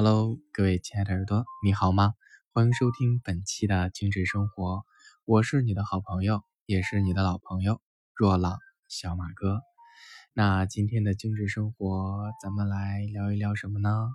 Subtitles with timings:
[0.00, 2.14] Hello，各位亲爱的耳朵，你好吗？
[2.52, 4.84] 欢迎收听本期的精致生活，
[5.24, 7.80] 我是你的好朋友，也是你的老朋友
[8.14, 9.60] 若朗小马哥。
[10.34, 14.06] 那今天的精致生活，咱们来聊一聊什么呢？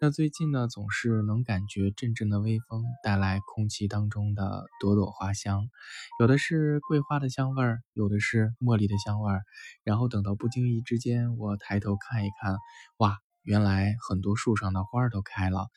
[0.00, 5.70] 那最近呢，总是能感觉阵阵的微风带来空气当中的朵朵花香，
[6.18, 9.44] 有的是桂花的香味儿，有的是茉莉的香味儿。
[9.82, 12.58] 然后等到不经意之间，我抬头看一看，
[12.98, 13.16] 哇！
[13.42, 15.68] 原来很多树上的花儿都开了，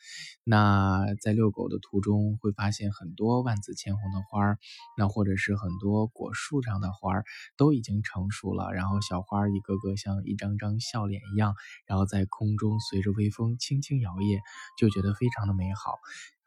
[0.44, 4.58] 那在遛狗的途中会发现很多万紫千红的花儿，
[4.98, 7.24] 那或者是很多果树上的花儿
[7.56, 11.54] 都已经成熟了，然后小花一个个像一张张笑脸一样，
[11.86, 14.40] 然后在空中随着微风轻轻摇曳，
[14.78, 15.94] 就觉得非常的美好，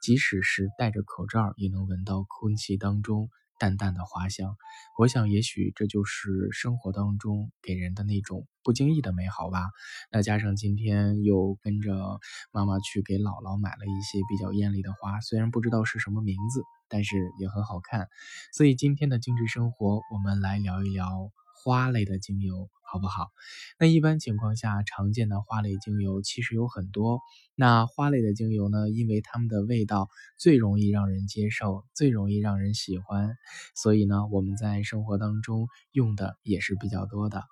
[0.01, 3.29] 即使是戴着口罩也能闻到空气当中。
[3.57, 4.55] 淡淡的花香，
[4.97, 9.69] 我想也许这就是生活当中给人的那种不经意的美好吧。
[10.11, 12.19] 那加上今天又跟着
[12.51, 18.07] 妈妈去给姥姥买了一些比较艳丽的花，虽然不知道是什么名字，但是也很好看。
[18.53, 21.31] 所以今天的精致生活，我们来聊一聊
[21.63, 22.69] 花类的精油。
[22.89, 23.31] 好不好？
[23.77, 27.19] 那一般情况下，常见的花类精油其实有很多。
[27.53, 33.35] 那花类的精油呢，因为它们的味道最容易让人接受，最容易让人喜欢，
[33.75, 37.43] 所以呢，我们在生活当中用的也是比较多的。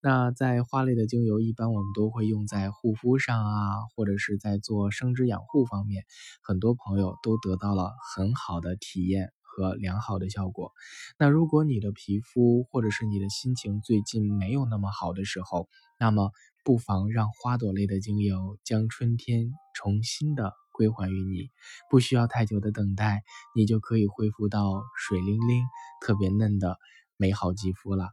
[0.00, 6.04] 那在花类的精油，一般我们都会用在护肤上啊，或者是在做生殖养护方面，
[6.40, 9.32] 很多朋友都得到了很好的体验。
[9.54, 10.72] 和良好的效果。
[11.16, 15.68] 那如果你的皮肤或者是你的心情最近没有那么好的时候，
[16.00, 16.32] 那么
[16.64, 21.50] 不妨让花朵类的精油将春天重新的归还于你，
[21.88, 23.22] 不需要太久的等待，
[23.54, 25.62] 你就可以恢复到水灵灵、
[26.00, 26.76] 特别嫩的
[27.16, 28.10] 美好肌肤了。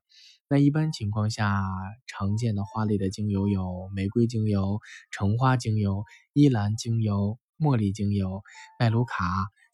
[0.47, 1.63] 那一般情况下，
[2.05, 6.03] 常见的花类的精油有玫瑰精油、橙花精油、
[6.33, 8.43] 依兰精油、茉莉精油、
[8.77, 9.23] 麦卢卡、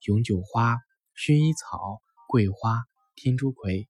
[0.05, 0.77] 永久花。
[1.17, 2.83] 薰衣草、桂花、
[3.15, 3.87] 天竺葵，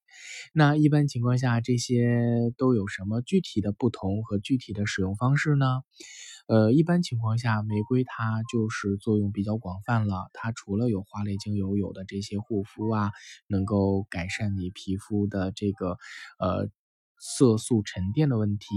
[0.53, 2.17] 那一般情况下这些
[2.57, 5.65] 都有什么具体的不同和具体的使用方式呢？
[6.47, 10.29] 呃，一般情况下，玫瑰它就是作用比较广泛了。
[10.33, 13.11] 它除了有花类精油有的这些护肤啊，
[13.47, 15.97] 能够改善你皮肤的这个
[16.39, 16.69] 呃。
[17.19, 18.67] 色素沉淀的问题，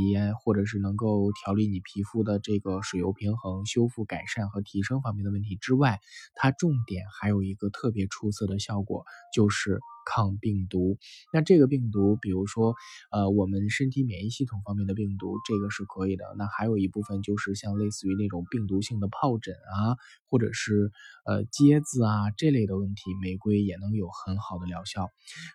[0.42, 6.00] 或者是能够调理你皮肤的这个水油平衡、修复、改善和提升方面的问题之外，
[6.34, 9.80] 它重点还有一个特别出色的效果，就是。
[10.10, 10.98] 抗病毒，
[11.32, 12.74] 那这个病毒，比如说，
[13.12, 16.24] 呃，我们身体免疫系统方面的病毒，这个是可以的。
[16.36, 19.94] 那还有一部分就是像类似于那种病毒性的疱疹啊，
[20.28, 20.90] 或者是
[21.24, 25.10] 呃疖子啊这类的问题，玫瑰也能有很好的疗效。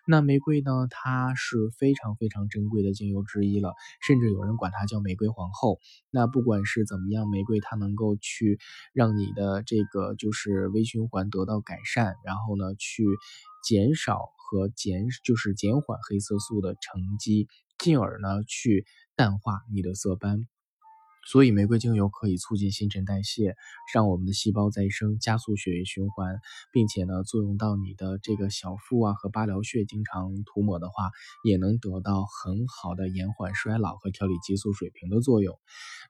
[0.06, 3.74] 那玫瑰呢，它是非常非常珍贵的精油之一了，
[4.06, 5.78] 甚至有人管它叫玫瑰皇后。
[6.10, 8.58] 那不管是怎么样，玫瑰它能够去
[8.94, 13.04] 让你的这个就是微循环得到改善，然后呢去
[13.66, 14.30] 减少。
[14.48, 20.46] 和减就是减缓黑色素的沉积，进而呢去淡化你的色斑。
[21.28, 23.56] 所以玫瑰精油可以促进新陈代谢，
[23.92, 26.38] 让我们的细胞再生，加速血液循环，
[26.70, 31.10] 并且呢，作用到你的这个小腹啊和八髎穴，经常涂抹的话，
[31.42, 35.58] 也能得到很好的延缓衰老和调理激素水平的作用。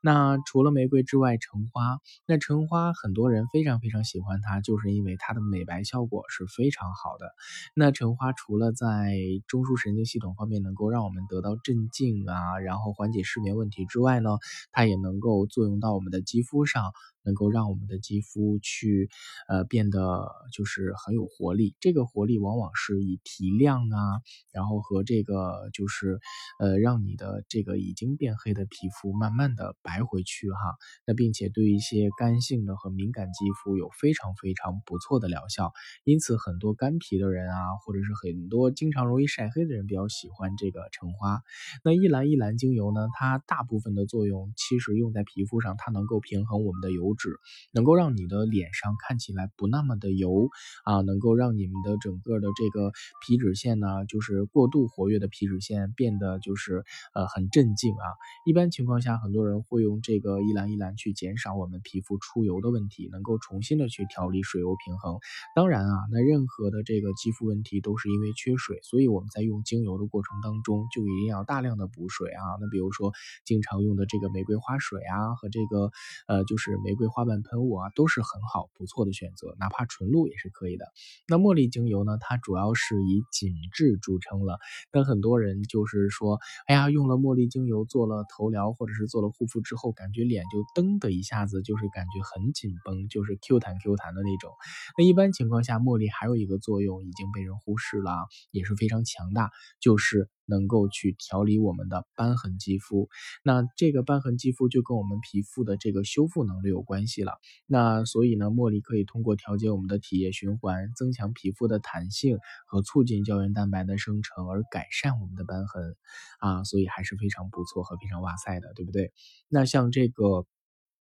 [0.02, 7.32] 那除了玫瑰之外，橙花，那橙花很多人非常非常喜欢它，就是因为它的美白效果是非常好的。
[7.74, 9.16] 那橙花除了在
[9.48, 14.28] 中枢神经系统方面能够让我们得到镇静啊，然后缓解失眠问题之外呢，
[14.72, 15.05] 它也能。
[15.06, 16.82] 能够作用到我们的肌肤上。
[17.26, 19.10] 能够让我们的肌肤去，
[19.48, 21.74] 呃，变得就是很有活力。
[21.80, 24.22] 这个活力往往是以提亮啊，
[24.52, 26.20] 然后和这个就是，
[26.60, 30.58] 呃，让你的这个已经变黑的皮肤慢慢的白回去哈。
[31.04, 35.72] 那并且对一些干性的和敏感肌肤有非常非常不错的疗效。
[36.04, 41.42] 因此，很多干皮的人啊，或者是很多经常容易晒黑的人比较喜欢这个橙花。
[41.82, 47.15] 那一兰一兰精油呢，它大部分的作用其实用在皮肤上，它能够平衡我们的油。
[47.16, 47.30] 脂
[47.72, 50.48] 能够让你的脸上看起来不那么的油
[50.84, 52.92] 啊，能够让你们的整个的这个
[53.26, 56.84] 皮脂腺呢，就是过度活跃的皮脂腺变得就是
[57.14, 58.04] 呃很镇静啊。
[58.44, 65.18] 一般情况下，很多人会用这个依兰依兰去减少我们皮肤出油的问题，能够重新的去调理水油平衡。
[65.54, 72.44] 当然啊，那任何的这个肌肤问题都是因为缺水，所以我们在用精油的过程当中就一定要大量的补水啊。
[72.60, 73.12] 那比如说
[73.46, 75.90] 经常用的这个玫瑰花水啊，和这个
[76.28, 77.05] 呃就是玫瑰。
[77.08, 80.86] 花瓣喷雾啊，都是很好不错的选择，哪怕纯露也是可以的。
[81.28, 84.58] 那茉莉精油呢，它主要是以紧致著称了。
[84.90, 94.52] 但很多人就是说，哎呀，用了茉莉精油做了头疗或者是做了护肤之后，感觉脸就噔的一下子就是感觉很紧绷，就是 Q 弹 Q 弹的那种。
[94.98, 99.50] 那一般情况下，茉莉还有一个作用已经被人忽视了，也是非常强大，
[99.80, 103.08] 就是能够去调理我们的瘢痕肌肤。
[103.44, 107.32] 那这个瘢痕肌肤就跟我们皮肤的这个修复能力有关系了。
[107.66, 115.96] 那所以呢，茉莉可以通过调节我们的体液循环，增强皮肤的弹性和促进胶原蛋白的生成，而改善我们的瘢痕
[116.40, 119.12] 啊，所以还是非常不错和非常哇塞的，对不对？
[119.48, 120.46] 那像这个。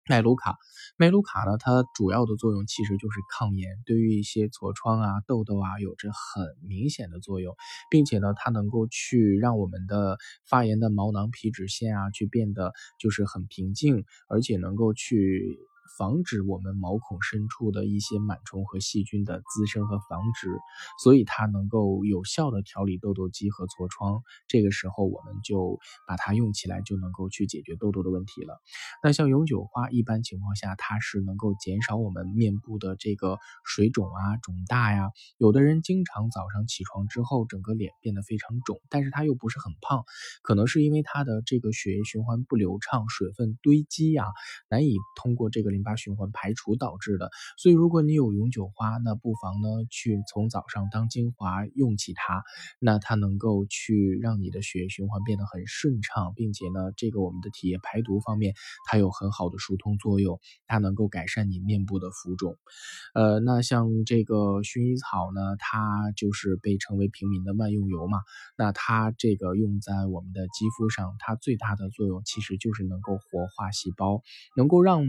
[0.08, 0.56] 麦卢卡，
[0.96, 1.56] 麦卢卡呢？
[1.58, 7.54] 它主要的作用其实就是抗炎，对于一些痤疮啊、痘痘啊，有着很明显的作用，
[7.90, 15.58] 并且呢，它能够去让我们的发炎的毛囊、皮脂腺啊，去变得就是很平静，而且能够去。
[15.98, 20.48] 防止我们毛孔深处的一些螨虫和细菌的滋生和繁殖，
[21.02, 24.22] 所以它能够有效的调理痘痘肌和痤疮。
[24.48, 25.78] 这个时候我们就
[26.08, 28.58] 把它用起来，就能够去解决痘痘的问题了。
[29.02, 35.10] 那像永久花，一般情况下它是能够减少我们面部的这个水肿啊、肿大呀。
[35.36, 40.04] 有的人经常早上起床之后，整个脸变得非常肿，但是他又不是很胖，
[40.42, 44.24] 可能是因为他的这个血液循环不流畅，水分堆积呀，
[44.70, 45.81] 难以通过这个淋。
[45.82, 52.44] 巴循环排除导致的，所以如果你有永久花，那不妨呢去从早上当精华用起它，
[52.78, 58.54] 那它能够去让你的血液循环变得很顺畅，并且呢，这个我们的体液排毒方面
[58.88, 60.38] 它有很好的疏通作用，
[60.68, 62.56] 它能够改善你面部的浮肿。
[63.14, 68.20] 呃，那像这个薰衣草呢，它就是被称为平民的万用油嘛，
[68.56, 74.22] 那它这个用在我们的肌肤上，它最大的作用其实就是能够活化细胞，
[74.56, 75.02] 能够让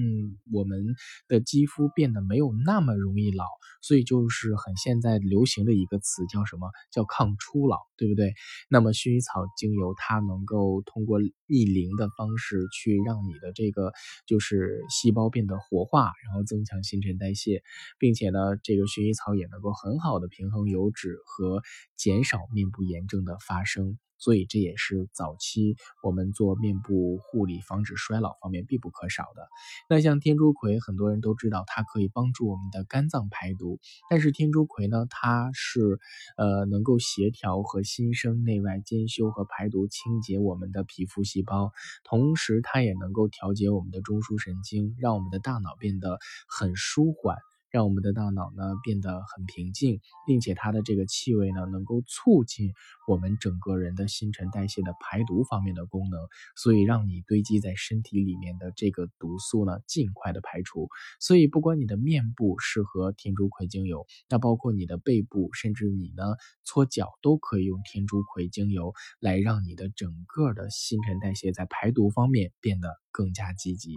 [0.52, 0.63] 我。
[0.64, 0.96] 我们
[1.28, 3.44] 的肌肤变得没有那么容易老，
[3.82, 8.34] 所以就是很现在流行的一个词叫什么叫抗初老，对不对？
[8.70, 13.92] 那么薰衣草精油它能够通过逆龄的方式去让你的这个
[14.26, 17.62] 就是细胞变得活化，然后增强新陈代谢，
[18.00, 21.62] 并且呢，这个薰衣草也能够很好的平衡油脂和
[21.98, 24.00] 减少面部炎症的发生。
[24.24, 29.50] 所以这也是早期我们做面部护理、防止衰老方面必不可少的。
[29.90, 36.00] 那像天竺葵，很多人都知道它可以帮助我们的肝脏排毒，但是天竺葵呢，它是
[36.38, 41.74] 呃能够协调和新生内外兼修和排毒清洁我们的皮肤细胞，
[42.06, 46.18] 同时它也能够调节我们的中枢神经，让我们的大脑变得
[46.48, 47.36] 很舒缓。
[47.74, 52.72] 让我们的大脑呢变得很平静，并且它的这个气味呢能够促进
[53.08, 56.20] 我们整个人的新陈代谢的排毒方面的功能，
[56.56, 60.88] 所以让你堆积在身体里面的这个毒素呢尽快的排除。
[61.20, 66.24] 所以不管你的面部适合天竺葵精油，那包括你的背部，甚至你呢
[66.64, 72.88] 搓脚都可以用天竺葵精油来让你的整个的新陈代谢在排毒方面变得。
[73.16, 73.94] 更加积极，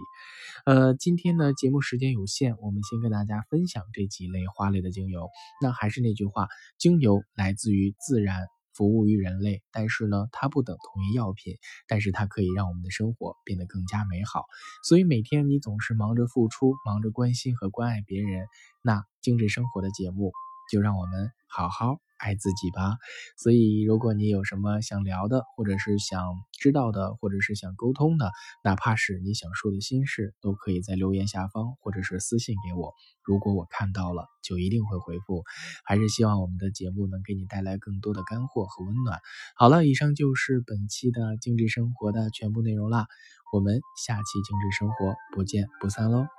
[0.67, 5.29] 呃，今天呢节目时间有限，我们先跟大家分分享这几类花类的精油。
[5.61, 6.47] 那还是那句话，
[6.77, 14.45] 精油来自于自然，服务于人类，但是呢，它不等同于药品，但是它可以让我们的生活变得更加美好。
[14.87, 18.47] 所以每天你总是忙着付出，忙着关心和关爱别人，
[18.81, 20.31] 那精致生活的节目
[20.71, 21.97] 就让我们好好。
[22.19, 22.97] 爱自己吧，
[23.37, 28.31] 所以如果你有什么想聊的，或者是想知道的，或者是想沟通的，
[28.63, 32.93] 哪怕是你想说的心事，都可以在留言下方或者是私信给我。
[33.23, 35.43] 如果我看到了，就一定会回复。
[35.85, 39.19] 还是希望我们的节目能给你带来更多的干货和温暖。
[39.55, 43.07] 好了，以上就是本期的精致生活的全部内容啦，
[43.53, 46.36] 我们下期精致生活不见不散喽。